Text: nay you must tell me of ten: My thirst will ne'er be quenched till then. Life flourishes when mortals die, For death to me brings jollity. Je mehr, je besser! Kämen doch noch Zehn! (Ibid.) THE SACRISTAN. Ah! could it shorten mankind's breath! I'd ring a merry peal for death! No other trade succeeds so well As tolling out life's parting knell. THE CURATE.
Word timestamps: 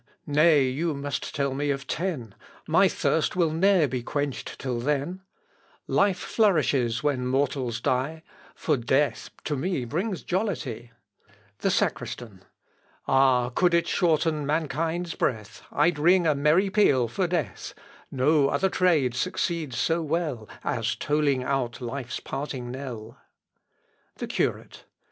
nay 0.25 0.63
you 0.67 0.95
must 0.95 1.35
tell 1.35 1.53
me 1.53 1.69
of 1.69 1.85
ten: 1.85 2.33
My 2.67 2.87
thirst 2.87 3.35
will 3.35 3.51
ne'er 3.51 3.87
be 3.87 4.01
quenched 4.01 4.57
till 4.57 4.79
then. 4.79 5.21
Life 5.85 6.17
flourishes 6.17 7.03
when 7.03 7.27
mortals 7.27 7.79
die, 7.79 8.23
For 8.55 8.77
death 8.77 9.29
to 9.43 9.55
me 9.55 9.85
brings 9.85 10.23
jollity. 10.23 10.89
Je 10.89 10.89
mehr, 10.89 10.89
je 10.89 10.89
besser! 10.89 11.05
Kämen 11.05 11.19
doch 11.19 11.29
noch 11.29 11.37
Zehn! 11.37 11.53
(Ibid.) 11.53 11.59
THE 11.59 11.71
SACRISTAN. 12.39 12.43
Ah! 13.07 13.49
could 13.49 13.73
it 13.75 13.87
shorten 13.87 14.45
mankind's 14.47 15.13
breath! 15.13 15.61
I'd 15.71 15.99
ring 15.99 16.25
a 16.25 16.33
merry 16.33 16.71
peal 16.71 17.07
for 17.07 17.27
death! 17.27 17.75
No 18.09 18.49
other 18.49 18.69
trade 18.69 19.13
succeeds 19.13 19.77
so 19.77 20.01
well 20.01 20.49
As 20.63 20.95
tolling 20.95 21.43
out 21.43 21.79
life's 21.79 22.19
parting 22.19 22.71
knell. 22.71 23.19
THE 24.15 24.25
CURATE. 24.25 24.85